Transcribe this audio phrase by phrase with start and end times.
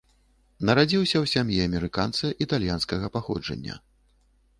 [0.67, 3.77] Нарадзіўся ў сям'і амерыканца італьянскага паходжання.